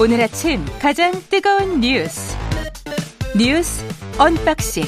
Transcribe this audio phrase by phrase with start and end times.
[0.00, 2.34] 오늘 아침 가장 뜨거운 뉴스
[3.36, 3.84] 뉴스
[4.18, 4.84] unboxing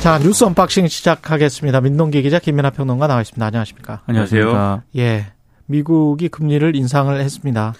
[0.00, 1.80] 자 뉴스 unboxing 시작하겠습니다.
[1.80, 3.44] 민동기 기자 김민아 평론가 나와 있습니다.
[3.44, 4.02] 안녕하십니까?
[4.06, 4.82] 안녕하세요.
[4.96, 5.32] 예,
[5.66, 7.74] 미국이 금리를 인상을 했습니다.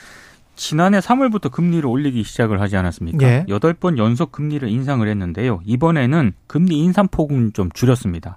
[0.56, 3.24] 지난해 3월부터 금리를 올리기 시작을 하지 않았습니까?
[3.24, 3.44] 예.
[3.48, 5.60] 8번 연속 금리를 인상을 했는데요.
[5.64, 8.36] 이번에는 금리 인상 폭은 좀 줄였습니다.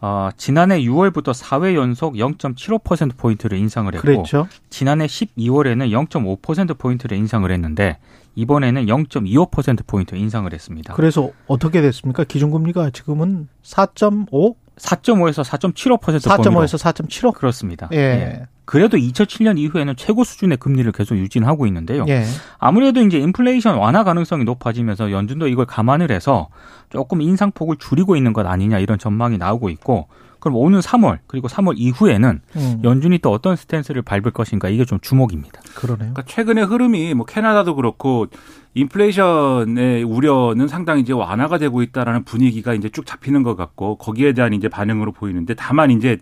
[0.00, 4.46] 어, 지난해 6월부터 4회 연속 0.75%포인트를 인상을 했고 그랬죠.
[4.68, 7.98] 지난해 12월에는 0.5%포인트를 인상을 했는데
[8.34, 10.94] 이번에는 0.25%포인트 인상을 했습니다.
[10.94, 12.24] 그래서 어떻게 됐습니까?
[12.24, 14.54] 기준금리가 지금은 4.5?
[14.78, 17.34] 4.5에서 4.75% 4.5에서 4.75?
[17.34, 17.88] 그렇습니다.
[17.92, 18.46] 예.
[18.66, 22.04] 그래도 2007년 이후에는 최고 수준의 금리를 계속 유지하고 있는데요.
[22.08, 22.24] 예.
[22.58, 26.48] 아무래도 이제 인플레이션 완화 가능성이 높아지면서 연준도 이걸 감안을 해서
[26.90, 30.08] 조금 인상폭을 줄이고 있는 것 아니냐 이런 전망이 나오고 있고
[30.46, 35.00] 그럼 오는 3월 그리고 3월 이후에는 음, 연준이 또 어떤 스탠스를 밟을 것인가 이게 좀
[35.00, 35.60] 주목입니다.
[35.74, 36.12] 그러네요.
[36.12, 38.28] 그러니까 최근의 흐름이 뭐 캐나다도 그렇고
[38.74, 44.52] 인플레이션의 우려는 상당히 이제 완화가 되고 있다라는 분위기가 이제 쭉 잡히는 것 같고 거기에 대한
[44.52, 46.18] 이제 반응으로 보이는데 다만 이제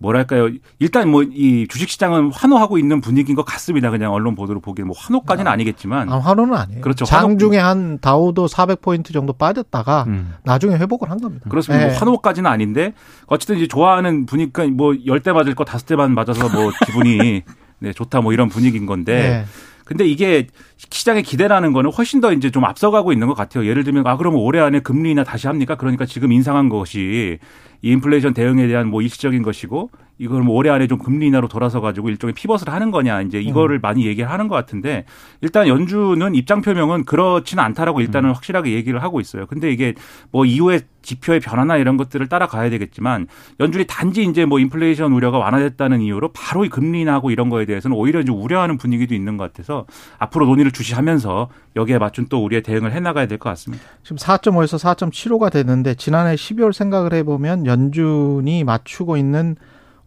[0.00, 3.90] 뭐랄까요 일단 뭐 이 주식시장은 환호하고 있는 분위기인 것 같습니다.
[3.90, 6.80] 그냥 언론 보도로 보기에 뭐 환호까지는 아니겠지만 아, 환호는 아니에요.
[6.80, 7.04] 그렇죠.
[7.04, 10.34] 장중에 한 다우도 400포인트 정도 빠졌다가 음.
[10.42, 11.48] 나중에 회복을 한 겁니다.
[11.48, 11.84] 그렇습니다.
[11.84, 11.88] 예.
[11.88, 12.92] 뭐 환호까지는 아닌데
[13.26, 17.42] 어쨌든 이제 좋아하는 분위기가 뭐열대 맞을 거 다섯 대만 맞아서 뭐 기분이
[17.78, 19.44] 네, 좋다 뭐 이런 분위기인 건데 예.
[19.90, 20.46] 근데 이게
[20.76, 23.66] 시장의 기대라는 거는 훨씬 더 이제 좀 앞서가고 있는 것 같아요.
[23.66, 25.74] 예를 들면 아 그러면 올해 안에 금리 인하 다시 합니까?
[25.74, 27.40] 그러니까 지금 인상한 것이
[27.82, 31.80] 이 인플레이션 대응에 대한 뭐 일시적인 것이고 이걸 뭐 올해 안에 좀 금리 인하로 돌아서
[31.80, 35.06] 가지고 일종의 피벗을 하는 거냐 이제 이거를 많이 얘기를 하는 것 같은데
[35.40, 39.46] 일단 연준은 입장 표명은 그렇지는 않다라고 일단은 확실하게 얘기를 하고 있어요.
[39.46, 39.94] 근데 이게
[40.30, 43.28] 뭐 이후에 지표의 변화나 이런 것들을 따라가야 되겠지만
[43.60, 47.96] 연준이 단지 이제 뭐 인플레이션 우려가 완화됐다는 이유로 바로 이 금리 인하고 이런 거에 대해서는
[47.96, 49.86] 오히려 이제 우려하는 분위기도 있는 것 같아서
[50.18, 53.82] 앞으로 논의를 주시하면서 여기에 맞춘 또 우리의 대응을 해 나가야 될 것 같습니다.
[54.02, 59.56] 지금 4.5에서 4.75가 됐는데 지난해 12월 생각을 해 보면 연준이 맞추고 있는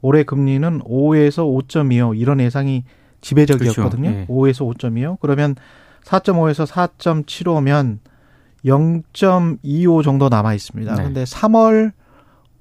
[0.04, 2.84] 올해 금리는 5에서 5.25 이런 예상이
[3.22, 4.10] 지배적이었거든요.
[4.12, 4.20] 그렇죠.
[4.20, 4.26] 예.
[4.28, 5.56] 5에서 5.25 그러면
[6.04, 8.00] 4.5에서 4.75면
[8.66, 10.96] 0.25 정도 남아 있습니다.
[10.96, 11.04] 네.
[11.04, 11.92] 근데 3월,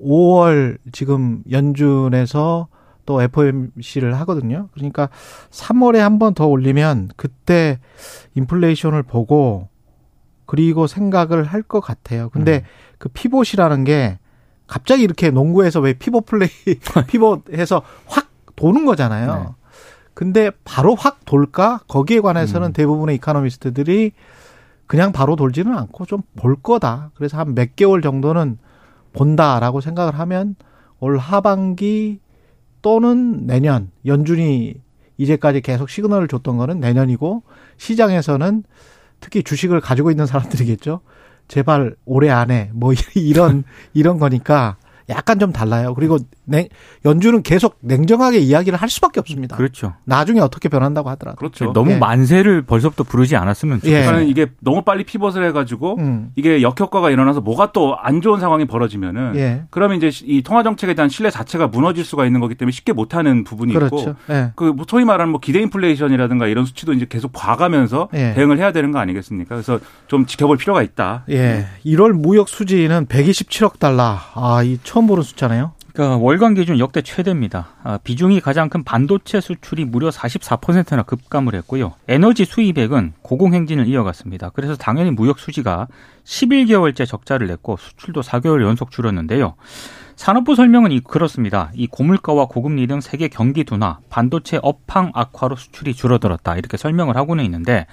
[0.00, 2.68] 5월 지금 연준에서
[3.04, 4.68] 또 FOMC를 하거든요.
[4.74, 5.08] 그러니까
[5.50, 7.78] 3월에 한 번 더 올리면 그때
[8.34, 9.68] 인플레이션을 보고
[10.46, 12.28] 그리고 생각을 할 것 같아요.
[12.30, 12.62] 근데 음.
[12.98, 14.18] 그 피봇이라는 게
[14.72, 16.48] 갑자기 이렇게 농구에서 왜 피봇 플레이,
[17.06, 19.34] 피봇해서 확 도는 거잖아요.
[19.34, 19.46] 네.
[20.14, 21.80] 근데 바로 확 돌까?
[21.88, 22.72] 거기에 관해서는 음.
[22.72, 24.12] 대부분의 이카노미스트들이
[24.86, 27.10] 그냥 바로 돌지는 않고 좀 볼 거다.
[27.16, 28.56] 그래서 한 몇 개월 정도는
[29.12, 30.56] 본다라고 생각을 하면
[31.00, 32.20] 올 하반기
[32.80, 34.76] 또는 내년 연준이
[35.18, 37.42] 이제까지 계속 시그널을 줬던 거는 내년이고
[37.76, 38.64] 시장에서는
[39.20, 41.00] 특히 주식을 가지고 있는 사람들이겠죠.
[41.52, 44.76] 제발 올해 안에 뭐 이런 이런 거니까
[45.08, 45.94] 약간 좀 달라요.
[45.94, 46.68] 그리고 냉,
[47.04, 49.56] 연준은 계속 냉정하게 이야기를 할 수밖에 없습니다.
[49.56, 49.94] 그렇죠.
[50.04, 51.36] 나중에 어떻게 변한다고 하더라도.
[51.36, 51.72] 그렇죠.
[51.72, 51.98] 너무 예.
[51.98, 53.88] 만세를 벌써부터 부르지 않았으면 예.
[53.88, 54.06] 좋겠어요.
[54.06, 56.30] 그러니까 이게 너무 빨리 피벗을 해가지고 음.
[56.36, 59.62] 이게 역효과가 일어나서 뭐가 또 안 좋은 상황이 벌어지면은 예.
[59.70, 63.44] 그러면 이제 이 통화 정책에 대한 신뢰 자체가 무너질 수가 있는 거기 때문에 쉽게 못하는
[63.44, 64.14] 부분이 있고 그렇죠.
[64.30, 64.52] 예.
[64.56, 68.34] 그뭐 소위 말하는 뭐 기대 인플레이션이라든가 이런 수치도 이제 계속 봐가면서 예.
[68.34, 69.54] 대응을 해야 되는 거 아니겠습니까?
[69.54, 71.24] 그래서 좀 지켜볼 필요가 있다.
[71.30, 71.66] 예.
[71.86, 74.18] 1월 무역 수지는 127억 달러.
[74.34, 75.72] 아, 이 처음 보는 숫자네요.
[75.94, 77.68] 그러니까 월간 기준 역대 최대입니다.
[77.82, 81.94] 아, 비중이 가장 큰 반도체 수출이 무려 44%나 급감을 했고요.
[82.08, 84.50] 에너지 수입액은 고공행진을 이어갔습니다.
[84.50, 85.88] 그래서 당연히 무역 수지가
[86.24, 89.54] 11개월째 적자를 냈고 수출도 4개월 연속 줄었는데요.
[90.16, 91.70] 산업부 설명은 이- 그렇습니다.
[91.72, 96.56] 이 고물가와 고금리 등 세계 경기 둔화, 반도체 업황 악화로 수출이 줄어들었다.
[96.56, 97.86] 이렇게 설명을 하고는 있는데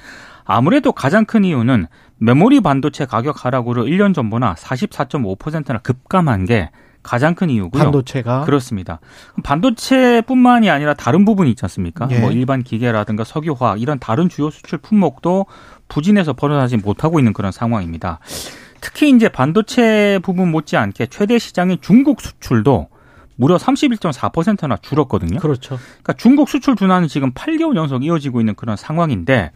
[0.44, 1.88] 아무래도 가장 큰 이유는
[2.18, 6.72] 메모리 반도체 가격 하락으로 1년 전보다 44.5%나 급감한 게
[7.04, 7.82] 가장 큰 이유고요.
[7.82, 8.42] 반도체가.
[8.42, 9.00] 그렇습니다.
[9.44, 12.08] 반도체뿐만이 아니라 다른 부분이 있지 않습니까?
[12.12, 12.20] 예.
[12.20, 15.46] 뭐 일반 기계라든가 석유화학 이런 다른 주요 수출 품목도
[15.88, 18.20] 부진해서 벗어나지 못하고 있는 그런 상황입니다.
[18.82, 22.90] 특히 이제 반도체 부분 못지않게 최대 시장인 중국 수출도
[23.36, 25.40] 무려 31.4%나 줄었거든요.
[25.40, 25.78] 그렇죠.
[25.78, 29.52] 그러니까 중국 수출 둔화는 지금 8개월 연속 이어지고 있는 그런 상황인데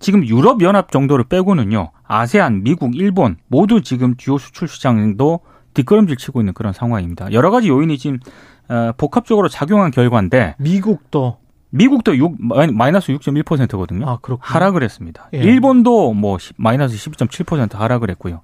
[0.00, 1.92] 지금 유럽 연합 정도를 빼고는요.
[2.04, 5.40] 아세안, 미국, 일본 모두 지금 주요 수출 시장도
[5.74, 7.32] 뒷걸음질 치고 있는 그런 상황입니다.
[7.32, 8.18] 여러 가지 요인이 지금
[8.68, 11.38] 어, 복합적으로 작용한 결과인데 미국도
[11.70, 12.36] 미국도 6,
[12.72, 14.08] 마이너스 6.1%거든요.
[14.08, 14.42] 아, 그렇군요.
[14.42, 15.28] 하락을 했습니다.
[15.34, 15.38] 예.
[15.38, 18.40] 일본도 뭐 10, 마이너스 12.7% 하락을 했고요.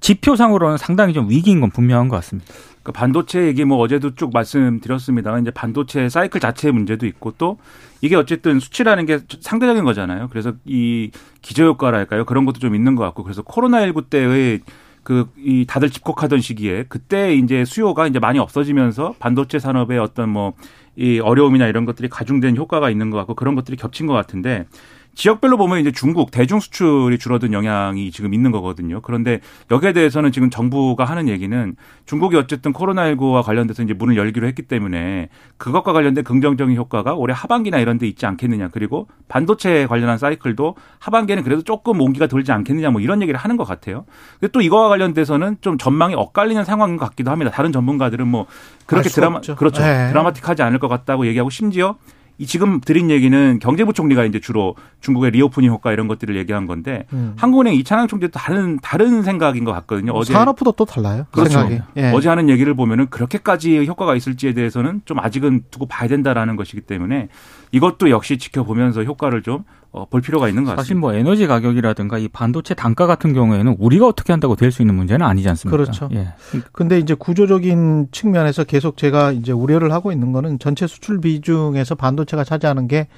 [0.00, 2.52] 지표상으로는 상당히 좀 위기인 건 분명한 것 같습니다.
[2.82, 7.58] 그 반도체 얘기 뭐 어제도 쭉 말씀드렸습니다만 이제 반도체 사이클 자체의 문제도 있고 또
[8.00, 10.28] 이게 어쨌든 수치라는 게 상대적인 거잖아요.
[10.28, 11.10] 그래서 이
[11.42, 12.24] 기저효과랄까요?
[12.24, 14.60] 그런 것도 좀 있는 것 같고 그래서 코로나19 때의
[15.06, 20.54] 그 이 다들 집콕하던 시기에 그때 이제 수요가 이제 많이 없어지면서 반도체 산업의 어떤 뭐
[20.98, 24.66] 이 어려움이나 이런 것들이 가중된 효과가 있는 것 같고 그런 것들이 겹친 것 같은데
[25.16, 29.00] 지역별로 보면 이제 중국 대중 수출이 줄어든 영향이 지금 있는 거거든요.
[29.00, 29.40] 그런데
[29.70, 31.74] 여기에 대해서는 지금 정부가 하는 얘기는
[32.04, 37.78] 중국이 어쨌든 코로나19와 관련돼서 이제 문을 열기로 했기 때문에 그것과 관련된 긍정적인 효과가 올해 하반기나
[37.78, 38.68] 이런 데 있지 않겠느냐.
[38.68, 43.64] 그리고 반도체 관련한 사이클도 하반기에는 그래도 조금 온기가 돌지 않겠느냐 뭐 이런 얘기를 하는 것
[43.64, 44.04] 같아요.
[44.38, 47.50] 근데 또 이거와 관련돼서는 좀 전망이 엇갈리는 상황인 것 같기도 합니다.
[47.50, 48.44] 다른 전문가들은 뭐
[48.84, 49.56] 그렇게 드라마 없죠.
[49.56, 49.82] 그렇죠.
[49.82, 50.08] 네.
[50.10, 51.96] 드라마틱하지 않을 것 같다고 얘기하고 심지어
[52.38, 57.34] 이 지금 드린 얘기는 경제부총리가 이제 주로 중국의 reopening 효과 이런 것들을 얘기한 건데 음.
[57.36, 60.12] 한국은행 이창용 총재도 다른 다른 생각인 것 같거든요.
[60.12, 61.26] 어제 산업부도 또 달라요.
[61.30, 61.68] 그렇죠.
[61.96, 62.12] 예.
[62.12, 67.28] 어제 하는 얘기를 보면은 그렇게까지 효과가 있을지에 대해서는 좀 아직은 두고 봐야 된다라는 것이기 때문에
[67.72, 70.82] 이것도 역시 지켜보면서 효과를 좀 어, 볼 필요가 있는 것 같습니다.
[70.82, 74.94] 사실 뭐 에너지 가격이라든가 이 반도체 단가 같은 경우에는 우리가 어떻게 한다고 될 수 있는
[74.94, 75.76] 문제는 아니지 않습니까?
[75.76, 76.08] 그렇죠.
[76.12, 76.34] 예.
[76.72, 82.44] 근데 이제 구조적인 측면에서 계속 제가 이제 우려를 하고 있는 거는 전체 수출 비중에서 반도체가
[82.44, 83.08] 차지하는 게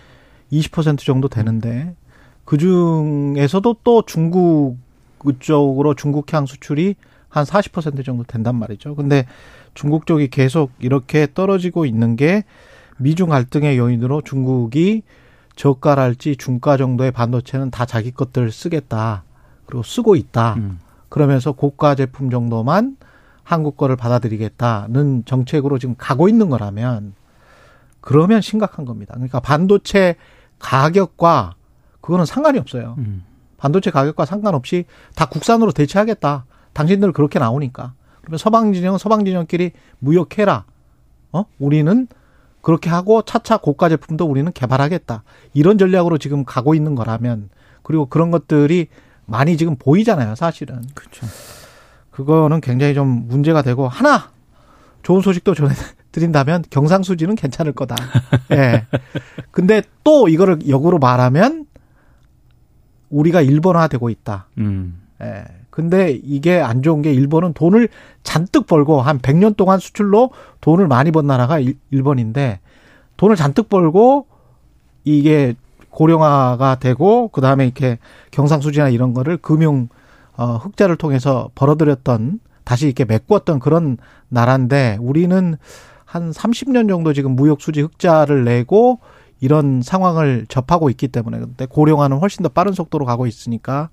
[0.52, 1.94] 20% 정도 되는데
[2.44, 4.76] 그 중에서도 또 중국
[5.40, 6.94] 쪽으로 중국향 수출이
[7.28, 8.94] 한 40% 정도 된단 말이죠.
[8.94, 9.26] 근데
[9.74, 12.44] 중국 쪽이 계속 이렇게 떨어지고 있는 게
[12.98, 15.02] 미중 갈등의 요인으로 중국이
[15.58, 19.24] 저가랄지 중가 정도의 반도체는 다 자기 것들 쓰겠다.
[19.66, 20.54] 그리고 쓰고 있다.
[20.54, 20.78] 음.
[21.08, 22.96] 그러면서 고가 제품 정도만
[23.42, 27.12] 한국 거를 받아들이겠다는 정책으로 지금 가고 있는 거라면
[28.00, 29.14] 그러면 심각한 겁니다.
[29.14, 30.14] 그러니까 반도체
[30.60, 31.56] 가격과
[32.00, 32.94] 그거는 상관이 없어요.
[32.98, 33.24] 음.
[33.56, 34.84] 반도체 가격과 상관없이
[35.16, 36.44] 다 국산으로 대체하겠다.
[36.72, 37.94] 당신들 그렇게 나오니까.
[38.20, 40.64] 그러면 서방 진영 서방 진영끼리 무역해라.
[41.32, 41.44] 어?
[41.58, 42.06] 우리는
[42.68, 45.22] 그렇게 하고 차차 고가 제품도 우리는 개발하겠다.
[45.54, 47.48] 이런 전략으로 지금 가고 있는 거라면
[47.82, 48.88] 그리고 그런 것들이
[49.24, 50.82] 많이 지금 보이잖아요, 사실은.
[50.92, 51.26] 그렇죠.
[52.10, 54.32] 그거는 굉장히 좀 문제가 되고 하나
[55.02, 55.72] 좋은 소식도 전해
[56.12, 57.96] 드린다면 경상수지는 괜찮을 거다.
[58.52, 58.84] 예.
[59.50, 61.64] 근데 또 이거를 역으로 말하면
[63.08, 64.48] 우리가 일본화되고 있다.
[64.58, 65.00] 음.
[65.22, 65.44] 예.
[65.78, 67.88] 근데 이게 안 좋은 게 일본은 돈을
[68.24, 70.30] 잔뜩 벌고 한 100년 동안 수출로
[70.60, 71.60] 돈을 많이 번 나라가
[71.92, 72.58] 일본인데
[73.16, 74.26] 돈을 잔뜩 벌고
[75.04, 75.54] 이게
[75.90, 78.00] 고령화가 되고 그다음에 이렇게
[78.32, 79.88] 경상수지나 이런 거를 금융
[80.36, 83.98] 어 흑자를 통해서 벌어들였던 다시 이렇게 메꿨던 그런
[84.30, 85.56] 나라인데 우리는
[86.04, 88.98] 한 30년 정도 지금 무역 수지 흑자를 내고
[89.38, 93.90] 이런 상황을 접하고 있기 때문에 근데 고령화는 훨씬 더 빠른 속도로 가고 있으니까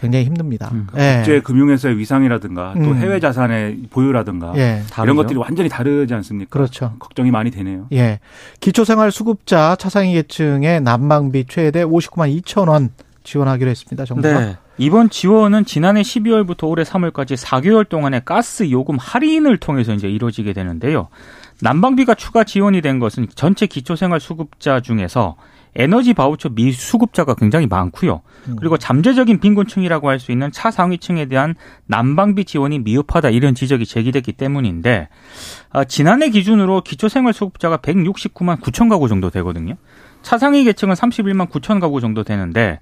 [0.00, 0.70] 굉장히 힘듭니다.
[0.72, 0.86] 음.
[0.96, 1.16] 예.
[1.16, 2.96] 국제 금융에서의 위상이라든가 또 음.
[2.96, 4.82] 해외 자산의 보유라든가 예.
[5.02, 6.50] 이런 것들이 완전히 다르지 않습니까?
[6.50, 6.94] 그렇죠.
[6.98, 7.86] 걱정이 많이 되네요.
[7.92, 8.20] 예.
[8.60, 12.90] 기초생활 수급자 차상위 계층의 난방비 최대 59만 2천 원
[13.24, 14.04] 지원하기로 했습니다.
[14.06, 14.40] 정부가.
[14.40, 14.56] 네.
[14.78, 21.08] 이번 지원은 지난해 12월부터 올해 3월까지 4개월 동안의 가스 요금 할인을 통해서 이제 이루어지게 되는데요.
[21.60, 25.36] 난방비가 추가 지원이 된 것은 전체 기초생활 수급자 중에서
[25.76, 28.22] 에너지 바우처 미수급자가 굉장히 많고요.
[28.48, 28.56] 음.
[28.58, 31.54] 그리고 잠재적인 빈곤층이라고 할 수 있는 차상위층에 대한
[31.86, 35.08] 난방비 지원이 미흡하다 이런 지적이 제기됐기 때문인데
[35.70, 39.76] 아, 지난해 기준으로 기초생활수급자가 169만 9천 가구 정도 되거든요.
[40.22, 42.80] 차상위 계층은 31만 9천 가구 정도 되는데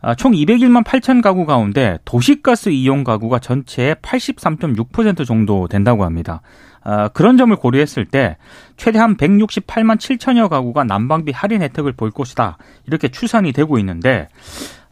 [0.00, 6.42] 아, 총 201만 8천 가구 가운데 도시가스 이용 가구가 전체의 83.6% 정도 된다고 합니다.
[6.86, 8.36] 어, 그런 점을 고려했을 때
[8.76, 12.58] 최대한 168만 7천여 가구가 난방비 할인 혜택을 볼 것이다.
[12.86, 14.28] 이렇게 추산이 되고 있는데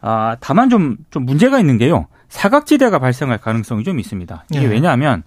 [0.01, 2.07] 아, 다만 좀, 좀 문제가 있는 게요.
[2.27, 4.43] 사각지대가 발생할 가능성이 좀 있습니다.
[4.51, 4.67] 이게 네.
[4.67, 5.23] 왜냐하면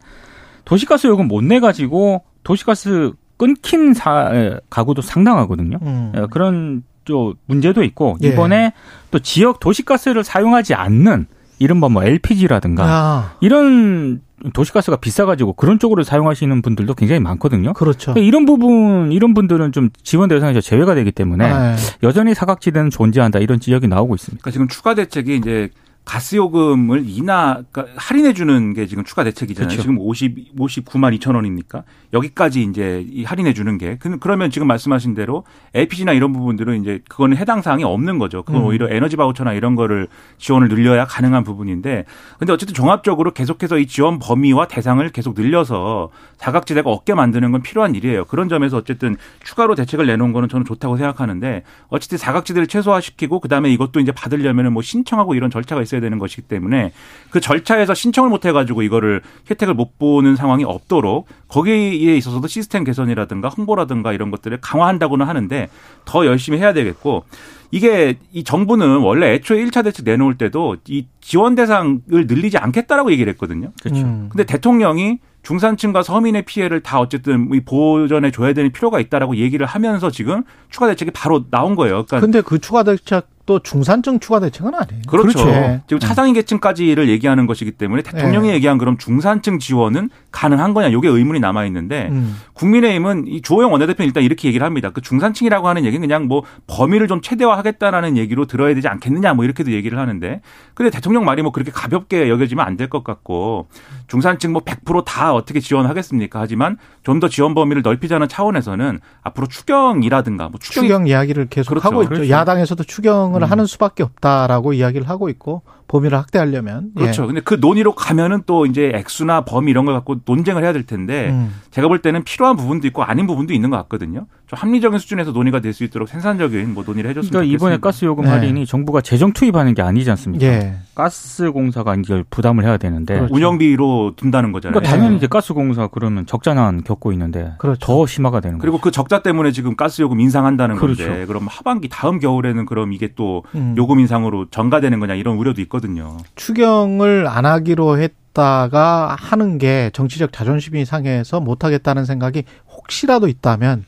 [0.66, 5.78] 도시가스 요금 못 내가지고 도시가스 끊긴 사, 가구도 상당하거든요.
[5.80, 6.12] 음.
[6.14, 8.28] 어, 그런 또 문제도 있고 예.
[8.28, 8.72] 이번에 예.
[9.10, 11.26] 또 지역 도시가스를 사용하지 않는
[11.58, 13.36] 이른바 뭐 LPG라든가 아.
[13.40, 14.20] 이런
[14.52, 17.72] 도시가스가 비싸가지고 그런 쪽으로 사용하시는 분들도 굉장히 많거든요.
[17.72, 18.12] 그렇죠.
[18.16, 21.76] 이런 부분 이런 분들은 좀 지원 대상에서 제외가 되기 때문에 네.
[22.02, 24.40] 여전히 사각지대는 존재한다 이런 지적이 나오고 있습니다.
[24.40, 25.70] 그러니까 지금 추가 대책이 이제
[26.08, 29.68] 가스 요금을 인하 그러니까 할인해 주는 게 지금 추가 대책이잖아요.
[29.68, 29.82] 그렇죠.
[29.82, 31.84] 지금 50 59만 2천 원입니까?
[32.14, 37.36] 여기까지 이제 이 할인해 주는 게 그러면 지금 말씀하신 대로 LPG나 이런 부분들은 이제 그거는
[37.36, 38.42] 해당 사항이 없는 거죠.
[38.42, 38.66] 그건 음.
[38.68, 42.06] 오히려 에너지 바우처나 이런 거를 지원을 늘려야 가능한 부분인데
[42.38, 47.94] 근데 어쨌든 종합적으로 계속해서 이 지원 범위와 대상을 계속 늘려서 사각지대가 없게 만드는 건 필요한
[47.94, 48.24] 일이에요.
[48.24, 54.00] 그런 점에서 어쨌든 추가로 대책을 내놓은 거는 저는 좋다고 생각하는데 어쨌든 사각지대를 최소화시키고 그다음에 이것도
[54.00, 56.92] 이제 받으려면은 뭐 신청하고 이런 절차가 있어야 있어야 되는 것이기 때문에
[57.30, 63.48] 그 절차에서 신청을 못 해가지고 이거를 혜택을 못 보는 상황이 없도록 거기에 있어서도 시스템 개선이라든가
[63.48, 65.68] 홍보라든가 이런 것들을 강화한다고는 하는데
[66.04, 67.24] 더 열심히 해야 되겠고
[67.70, 73.30] 이게 이 정부는 원래 애초에 1차 대책 내놓을 때도 이 지원 대상을 늘리지 않겠다라고 얘기를
[73.34, 73.72] 했거든요.
[73.82, 74.06] 그렇죠.
[74.06, 74.28] 음.
[74.30, 80.42] 근데 대통령이 중산층과 서민의 피해를 다 어쨌든 보전해 줘야 되는 필요가 있다라고 얘기를 하면서 지금
[80.68, 82.04] 추가 대책이 바로 나온 거예요.
[82.04, 85.02] 그러니까 근데 그 추가 대책도 중산층 추가 대책은 아니에요.
[85.08, 85.48] 그렇죠.
[85.48, 85.80] 예.
[85.86, 88.54] 지금 차상위 계층까지를 얘기하는 것이기 때문에 대통령이 예.
[88.56, 90.88] 얘기한 그럼 중산층 지원은 가능한 거냐?
[90.88, 92.36] 이게 의문이 남아 있는데 음.
[92.52, 94.90] 국민의힘은 이 주호영 원내대표는 일단 이렇게 얘기를 합니다.
[94.90, 99.72] 그 중산층이라고 하는 얘기는 그냥 뭐 범위를 좀 최대화하겠다라는 얘기로 들어야 되지 않겠느냐 뭐 이렇게도
[99.72, 100.42] 얘기를 하는데
[100.74, 103.68] 근데 대통령 말이 뭐 그렇게 가볍게 여겨지면 안 될 것 같고
[104.08, 106.40] 중산층 뭐 100%다 어떻게 지원하겠습니까?
[106.40, 111.88] 하지만 좀 더 지원 범위를 넓히자는 차원에서는 앞으로 추경이라든가 뭐 추경이 추경 이야기를 계속 그렇죠.
[111.88, 112.10] 하고 있죠.
[112.10, 112.30] 그렇죠.
[112.30, 113.50] 야당에서도 추경을 음.
[113.50, 117.00] 하는 수밖에 없다라고 이야기를 하고 있고 범위를 확대하려면 예.
[117.00, 117.26] 그렇죠.
[117.26, 121.30] 근데 그 논의로 가면은 또 이제 액수나 범위 이런 걸 갖고 논쟁을 해야 될 텐데
[121.30, 121.54] 음.
[121.70, 124.26] 제가 볼 때는 필요한 부분도 있고 아닌 부분도 있는 것 같거든요.
[124.48, 127.54] 좀 합리적인 수준에서 논의가 될 수 있도록 생산적인 뭐 논의를 해줬으면 그러니까 좋겠습니다.
[127.54, 128.30] 이번에 가스 요금 네.
[128.30, 130.46] 할인이 정부가 재정 투입하는 게 아니지 않습니까?
[130.46, 130.76] 예.
[130.94, 133.34] 가스 공사가 이제 부담을 해야 되는데 그렇죠.
[133.34, 134.72] 운영비로 둔다는 거잖아요.
[134.72, 135.16] 그러니까 당연히 네.
[135.18, 137.78] 이제 가스 공사 그러면 적자난 겪고 있는데 그렇죠.
[137.86, 138.62] 더 심화가 되는 거죠.
[138.62, 141.04] 그리고 그 적자 때문에 지금 가스 요금 인상한다는 그렇죠.
[141.04, 143.74] 건데 그럼 하반기 다음 겨울에는 그럼 이게 또 음.
[143.76, 146.16] 요금 인상으로 전가되는 거냐 이런 우려도 있거든요.
[146.36, 153.84] 추경을 안 하기로 했 다가 하는 게 정치적 자존심이 상해서 못 하겠다는 생각이 혹시라도 있다면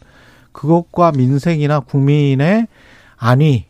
[0.53, 2.67] 그것과 민생이나 국민의
[3.17, 3.67] 안위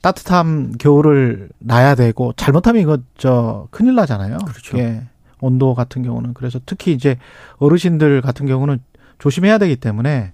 [0.00, 4.38] 따뜻한 겨울을 나야 되고 잘못하면 이거 저 큰일 나잖아요.
[4.38, 4.78] 그렇죠.
[4.78, 5.04] 예.
[5.40, 7.16] 온도 같은 경우는 그래서 특히 이제
[7.58, 8.78] 어르신들 같은 경우는
[9.18, 10.32] 조심해야 되기 때문에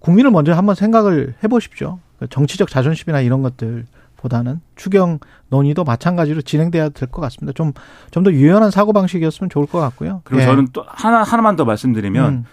[0.00, 1.98] 국민을 먼저 한번 생각을 해보십시오.
[2.18, 7.52] 그 정치적 자존심이나 이런 것들보다는 추경 논의도 마찬가지로 진행돼야 될 것 같습니다.
[7.54, 7.72] 좀
[8.10, 10.20] 좀 더 유연한 사고 방식이었으면 좋을 것 같고요.
[10.24, 10.46] 그리고 예.
[10.46, 12.44] 저는 또 하나 하나만 더 말씀드리면 음,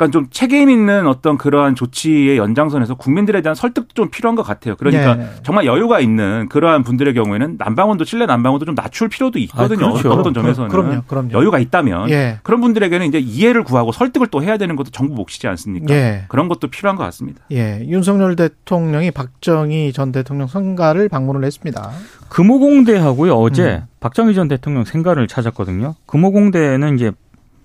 [0.00, 4.74] 약간 좀 책임 있는 어떤 그러한 조치의 연장선에서 국민들에 대한 설득도 좀 필요한 것 같아요.
[4.76, 5.28] 그러니까 네.
[5.42, 9.88] 정말 여유가 있는 그러한 분들의 경우에는 난방원도 실내 난방원도 좀 낮출 필요도 있거든요.
[9.88, 10.10] 아, 그렇죠.
[10.10, 11.32] 어떤 점에서는 그럼요, 그럼요.
[11.32, 15.46] 여유가 있다면 예, 그런 분들에게는 이제 이해를 구하고 설득을 또 해야 되는 것도 정부 몫이지
[15.48, 15.92] 않습니까?
[15.94, 17.42] 예, 그런 것도 필요한 것 같습니다.
[17.52, 17.84] 예.
[17.86, 21.90] 윤석열 대통령이 박정희 전 대통령 성가를 방문을 했습니다.
[22.30, 23.86] 금호공대하고요 어제 음.
[24.00, 25.94] 박정희 전 대통령 생가를 찾았거든요.
[26.06, 27.12] 금호공대는 이제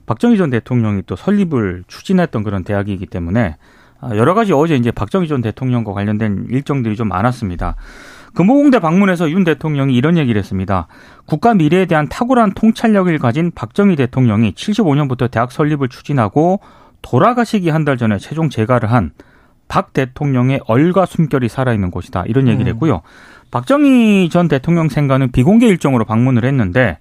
[0.06, 3.58] 박정희 전 대통령이 또 설립을 추진했던 그런 대학이기 때문에
[4.02, 7.76] 아, 여러 가지 어제 이제 박정희 전 대통령과 관련된 일정들이 좀 많았습니다.
[8.34, 10.88] 금호공대 방문해서 윤 대통령이 이런 얘기를 했습니다.
[11.26, 16.60] 국가 미래에 대한 탁월한 통찰력을 가진 박정희 대통령이 75년부터 대학 설립을 추진하고
[17.02, 19.12] 돌아가시기 한 달 전에 최종 재가를 한
[19.68, 22.26] 박 대통령의 얼과 숨결이 살아있는 곳이다.
[22.28, 22.74] 이런 얘기를 음.
[22.74, 23.02] 했고요.
[23.52, 27.00] 박정희 전 대통령 생가는 비공개 일정으로 방문을 했는데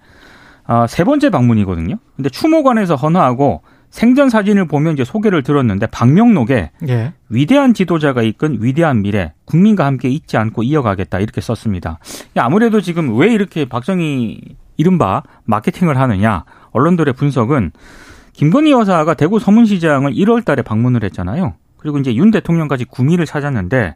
[0.66, 1.96] 아, 세 번째 방문이거든요.
[2.16, 9.02] 근데 추모관에서 헌화하고 생전 사진을 보면 이제 소개를 들었는데 방명록에 예, 위대한 지도자가 이끈 위대한
[9.02, 12.00] 미래 국민과 함께 잊지 않고 이어가겠다 이렇게 썼습니다.
[12.36, 14.40] 아무래도 지금 왜 이렇게 박정희
[14.78, 17.70] 이른바 마케팅을 하느냐 언론들의 분석은
[18.32, 21.54] 김건희 여사가 대구 서문시장을 1월 달에 방문을 했잖아요.
[21.76, 23.94] 그리고 이제 윤 대통령까지 구미를 찾았는데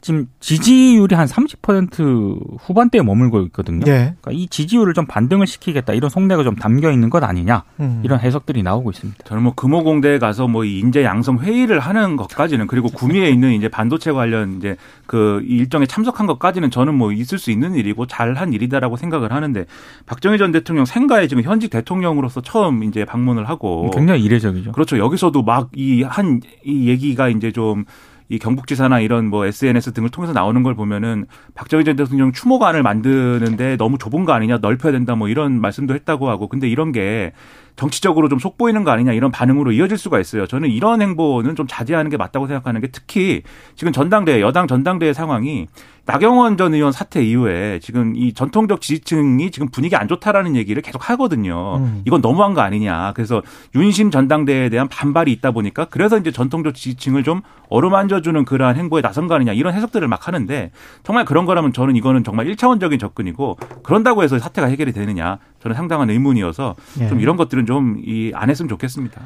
[0.00, 3.84] 지금 지지율이 한 30% 후반대에 머물고 있거든요.
[3.86, 4.14] 예.
[4.20, 8.02] 그러니까 이 지지율을 좀 반등을 시키겠다 이런 속내가 좀 담겨 있는 것 아니냐 음.
[8.04, 9.24] 이런 해석들이 나오고 있습니다.
[9.24, 14.12] 저는 뭐 금호공대에 가서 뭐이 인재 양성 회의를 하는 것까지는 그리고 구미에 있는 이제 반도체
[14.12, 14.76] 관련 이제
[15.06, 19.64] 그 일정에 참석한 것까지는 저는 뭐 있을 수 있는 일이고 잘한 일이다라고 생각을 하는데
[20.06, 24.72] 박정희 전 대통령 생가에 지금 현직 대통령으로서 처음 이제 방문을 하고 굉장히 이례적이죠.
[24.72, 24.98] 그렇죠.
[24.98, 27.84] 여기서도 막 이 한이 얘기가 이제 좀
[28.28, 33.76] 이 경북지사나 이런 뭐 SNS 등을 통해서 나오는 걸 보면은 박정희 전 대통령 추모관을 만드는데
[33.76, 36.48] 너무 좁은 거 아니냐 넓혀야 된다 뭐 이런 말씀도 했다고 하고.
[36.48, 37.32] 근데 이런 게
[37.78, 40.46] 정치적으로 좀 속보이는 거 아니냐 이런 반응으로 이어질 수가 있어요.
[40.46, 43.42] 저는 이런 행보는 좀 자제하는 게 맞다고 생각하는 게 특히
[43.76, 45.68] 지금 전당대 여당 전당대회 상황이
[46.04, 51.10] 나경원 전 의원 사태 이후에 지금 이 전통적 지지층이 지금 분위기 안 좋다라는 얘기를 계속
[51.10, 51.76] 하거든요.
[51.76, 52.02] 음.
[52.06, 53.12] 이건 너무한 거 아니냐.
[53.14, 53.42] 그래서
[53.74, 59.28] 윤심 전당대회에 대한 반발이 있다 보니까 그래서 이제 전통적 지지층을 좀 어루만져주는 그러한 행보에 나선
[59.28, 60.72] 거 아니냐 이런 해석들을 막 하는데
[61.04, 66.10] 정말 그런 거라면 저는 이거는 정말 1차원적인 접근이고 그런다고 해서 사태가 해결이 되느냐 저는 상당한
[66.10, 67.08] 의문이어서 예.
[67.08, 69.20] 좀 이런 것들은 좀 이 안 했으면 좋겠습니다.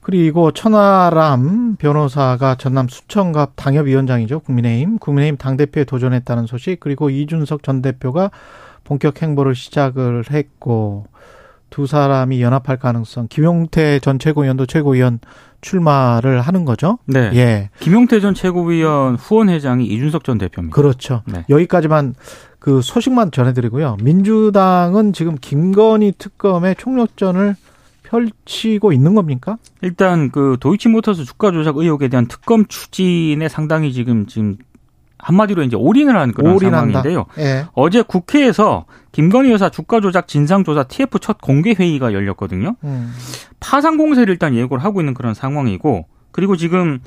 [0.00, 4.40] 그리고 천하람 변호사가 전남 수천갑 당협위원장이죠.
[4.40, 4.98] 국민의힘.
[4.98, 6.80] 국민의힘 당대표에 도전했다는 소식.
[6.80, 8.30] 그리고 이준석 전 대표가
[8.84, 11.06] 본격 행보를 시작을 했고
[11.70, 13.28] 두 사람이 연합할 가능성.
[13.28, 15.20] 김용태 전 최고위원도 최고위원
[15.60, 16.98] 출마를 하는 거죠.
[17.06, 17.30] 네.
[17.34, 17.70] 예.
[17.78, 20.74] 김용태 전 최고위원 후원회장이 이준석 전 대표입니다.
[20.74, 21.22] 그렇죠.
[21.26, 21.44] 네.
[21.48, 22.14] 여기까지만
[22.62, 23.96] 그 소식만 전해드리고요.
[24.04, 27.56] 민주당은 지금 김건희 특검의 총력전을
[28.04, 29.58] 펼치고 있는 겁니까?
[29.80, 34.58] 일단 그 도이치모터스 주가 조작 의혹에 대한 특검 추진에 상당히 지금 지금
[35.18, 37.02] 한마디로 이제 올인을 하는 그런 올인한다.
[37.02, 37.26] 상황인데요.
[37.38, 37.66] 예.
[37.72, 42.76] 어제 국회에서 김건희 여사 주가 조작 진상 조사 TF 첫 공개 회의가 열렸거든요.
[42.84, 43.12] 음.
[43.58, 47.00] 파상 공세를 일단 예고를 하고 있는 그런 상황이고 그리고 지금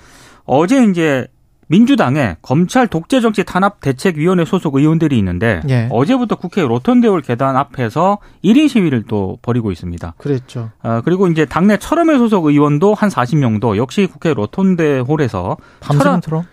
[0.44, 1.28] 어제 이제
[1.67, 5.88] 민주당의 검찰 독재 정치 탄압 대책위원회 소속 의원들이 있는데 예.
[5.91, 10.13] 어제부터 국회 로턴데올 계단 앞에서 1인 시위를 또 벌이고 있습니다.
[10.17, 10.72] 그랬죠.
[10.81, 16.43] 아, 그리고 이제 당내 철험회 소속 의원도 한 40명도 역시 국회 로턴데홀에서 밤새는 철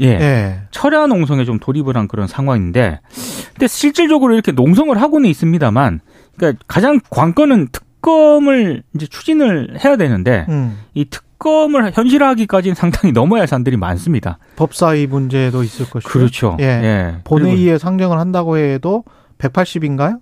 [0.00, 0.06] 예.
[0.08, 0.60] 예.
[0.70, 3.00] 철야 농성에 좀 돌입을 한 그런 상황인데
[3.54, 6.00] 근데 실질적으로 이렇게 농성을 하고는 있습니다만
[6.36, 10.78] 그러니까 가장 관건은 특검을 이제 추진을 해야 되는데 음.
[10.94, 14.38] 이 특, 특검을 현실화하기까지는 상당히 넘어야 할 사람들이 많습니다.
[14.56, 16.10] 법사위 문제도 있을 것이고.
[16.10, 16.56] 그렇죠.
[16.60, 16.64] 예.
[16.64, 17.16] 예.
[17.24, 19.04] 본회의에 상정을 한다고 해도
[19.38, 20.20] 180인가요?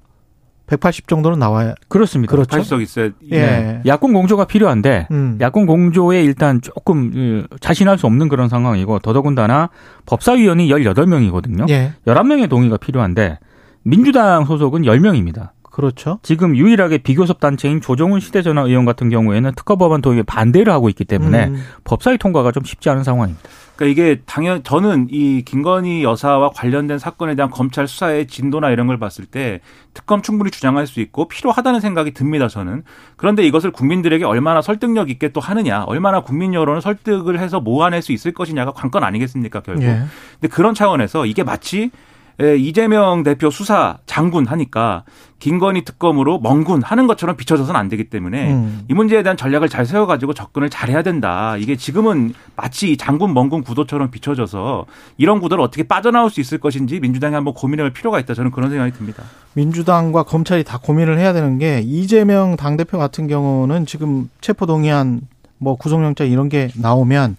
[0.66, 2.30] 180 정도는 나와야 그렇습니다.
[2.30, 2.56] 그렇죠.
[2.56, 3.38] 80석 있어야 예.
[3.38, 3.83] 네.
[3.85, 5.37] 야권 공조가 필요한데 음.
[5.38, 9.68] 야권 공조에 일단 조금 그, 자신할 수 없는 그런 상황이고 더더군다나
[10.06, 11.68] 법사위원이 18명이거든요.
[11.68, 11.92] 예.
[12.06, 13.38] 11명의 동의가 필요한데
[13.83, 15.50] 민주당 소속은 10명입니다.
[15.75, 16.21] 그렇죠.
[16.23, 21.04] 지금 유일하게 비교섭 단체인 조정훈 시대전화 의원 같은 경우에는 특허 법안 도입에 반대를 하고 있기
[21.04, 21.64] 때문에 음.
[21.83, 23.43] 법사위 통과가 좀 쉽지 않은 상황입니다.
[23.75, 29.00] 그러니까 이게 당연 저는 이 김건희 여사와 관련된 사건에 대한 검찰 수사의 진도나 이런 걸
[29.00, 29.61] 봤을 때
[29.95, 32.47] 특검 충분히 주장할 수 있고 필요하다는 생각이 듭니다.
[32.47, 32.85] 저는
[33.16, 38.12] 그런데 이것을 국민들에게 얼마나 설득력 있게 또 하느냐, 얼마나 국민 여론을 설득을 해서 모아낼 수
[38.12, 39.83] 있을 것이냐가 관건 아니겠습니까 결국.
[39.83, 40.04] 예.
[40.40, 41.90] 근데 그런 차원에서 이게 마치 예,
[42.59, 45.05] 이재명 대표 수사 장군 하니까
[45.38, 48.85] 김건희 특검으로 멍군 하는 것처럼 비춰져서는 안 되기 때문에 음.
[48.88, 51.57] 이 문제에 대한 전략을 잘 세워가지고 접근을 잘해야 된다.
[51.59, 54.87] 이게 지금은 마치 장군 멍군 구도처럼 비춰져서
[55.19, 58.33] 이런 구도를 어떻게 빠져나올 수 있을 것인지 민주당이 한번 고민해볼 필요가 있다.
[58.33, 59.23] 저는 그런 생각이 듭니다.
[59.53, 65.21] 민주당과 검찰이 다 고민을 해야 되는 게 이재명 당 대표 같은 경우는 지금 체포 동의안
[65.59, 67.37] 뭐 구속영장 이런 게 나오면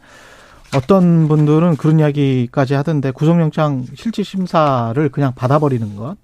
[0.76, 6.18] 어떤 분들은 그런 이야기까지 하던데 구속영장 실질 심사를 그냥 받아버리는 것.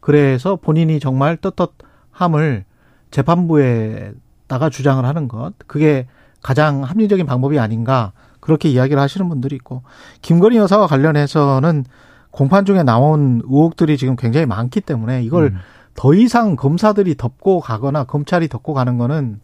[0.00, 2.64] 그래서 본인이 정말 떳떳함을
[3.10, 5.52] 재판부에다가 주장을 하는 것.
[5.66, 6.06] 그게
[6.42, 8.12] 가장 합리적인 방법이 아닌가.
[8.40, 9.82] 그렇게 이야기를 하시는 분들이 있고.
[10.22, 11.84] 김건희 여사와 관련해서는
[12.30, 15.58] 공판 중에 나온 의혹들이 지금 굉장히 많기 때문에 이걸 음.
[15.94, 19.40] 더 이상 검사들이 덮고 가거나 검찰이 덮고 가는 거는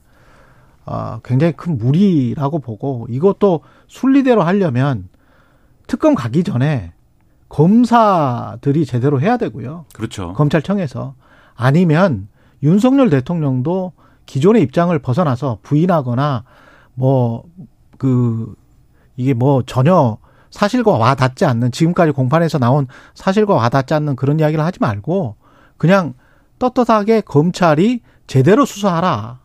[0.87, 5.09] 어, 굉장히 큰 무리라고 보고 이것도 순리대로 하려면
[5.87, 6.93] 특검 가기 전에
[7.49, 9.87] 검사들이 제대로 해야 되고요.
[9.95, 10.33] 그렇죠.
[10.33, 11.15] 검찰청에서
[11.55, 12.29] 아니면
[12.63, 13.93] 윤석열 대통령도
[14.27, 16.45] 기존의 입장을 벗어나서 부인하거나
[16.95, 17.45] 뭐
[18.05, 18.55] 그
[19.17, 20.19] 이게 뭐 전혀
[20.51, 25.37] 사실과 와닿지 않는 지금까지 공판에서 나온 사실과 와닿지 않는 그런 이야기를 하지 말고
[25.77, 26.15] 그냥
[26.59, 29.41] 떳떳하게 검찰이 제대로 수사하라.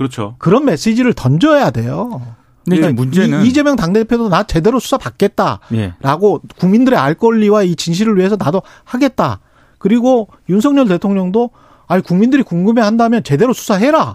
[0.00, 0.34] 그렇죠.
[0.38, 2.22] 그런 메시지를 던져야 돼요.
[2.64, 6.48] 근데 그러니까 문제는 이재명 당대표도 나 제대로 수사 받겠다라고 예.
[6.58, 9.40] 국민들의 알 권리와 이 진실을 위해서 나도 하겠다.
[9.76, 11.50] 그리고 윤석열 대통령도
[11.86, 14.14] 아니 국민들이 궁금해 한다면 제대로 수사해라.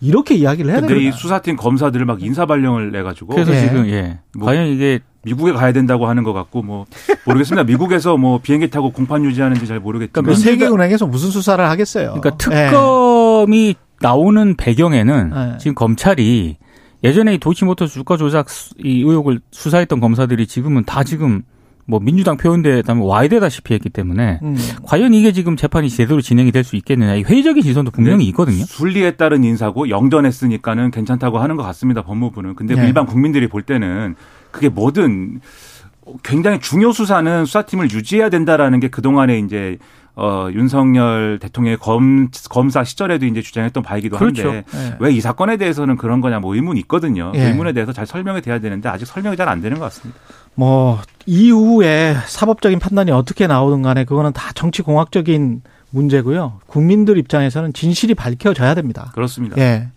[0.00, 0.98] 이렇게 이야기를 해야 됩니다.
[0.98, 3.60] 이 수사팀 검사들을 막 인사 발령을 내 가지고 그래서 예.
[3.60, 4.20] 지금 예.
[4.34, 6.86] 뭐 과연 이게 미국에 가야 된다고 하는 것 같고 뭐
[7.26, 7.64] 모르겠습니다.
[7.64, 12.18] 미국에서 뭐 비행기 타고 공판 유지하는지 잘 모르겠지만 그러니까 세계은행에서 무슨 수사를 하겠어요.
[12.18, 13.87] 그러니까 특검이 예.
[14.00, 15.58] 나오는 배경에는 네.
[15.58, 16.56] 지금 검찰이
[17.04, 18.46] 예전에 이 도이치모터스 주가 조작
[18.78, 21.42] 이 의혹을 수사했던 검사들이 지금은 다 지금
[21.86, 24.56] 뭐 민주당 표현대 다음에 와야 되다시피 했기 때문에 음.
[24.82, 28.24] 과연 이게 지금 재판이 제대로 진행이 될 수 있겠느냐 이 회의적인 시선도 분명히 네.
[28.30, 28.64] 있거든요.
[28.64, 32.56] 순리에 따른 인사고 영전했으니까는 괜찮다고 하는 것 같습니다 법무부는.
[32.56, 32.86] 근데 네.
[32.86, 34.16] 일반 국민들이 볼 때는
[34.50, 35.40] 그게 뭐든
[36.22, 39.78] 굉장히 중요 수사는 수사팀을 유지해야 된다라는 게 그동안에 이제
[40.20, 44.64] 어, 윤석열 대통령의 검, 검사 시절에도 이제 주장했던 바이기도 한데 그렇죠.
[44.76, 44.96] 네.
[44.98, 47.30] 왜이 사건에 대해서는 그런 거냐 뭐 의문이 있거든요.
[47.32, 47.46] 네.
[47.46, 50.20] 의문에 대해서 잘 설명이 돼야 되는데 아직 설명이 잘 안 되는 것 같습니다.
[50.54, 56.60] 뭐 이후에 사법적인 판단이 어떻게 나오든 간에 그거는 다 정치 공학적인 문제고요.
[56.66, 59.12] 국민들 입장에서는 진실이 밝혀져야 됩니다.
[59.14, 59.56] 그렇습니다.
[59.58, 59.88] 예.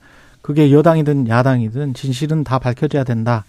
[0.41, 3.43] 그게 여당이든 야당이든 진실은 다 밝혀져야 된다.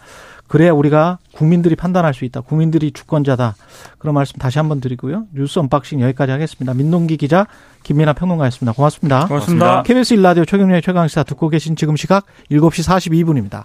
[0.52, 2.42] 그래야 우리가 국민들이 판단할 수 있다.
[2.42, 3.54] 국민들이 주권자다.
[3.96, 5.24] 그런 말씀 다시 한번 드리고요.
[5.32, 6.74] 뉴스 unboxing 여기까지 하겠습니다.
[6.74, 7.46] 민동기 기자,
[7.84, 8.74] 김민아 평론가였습니다.
[8.74, 9.28] 고맙습니다.
[9.28, 9.82] 고맙습니다.
[9.82, 13.64] KBS 일라디오 최경영의 최강시사 듣고 계신 지금 시각 7시 42분입니다.